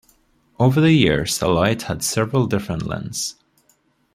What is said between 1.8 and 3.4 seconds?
had several different lens.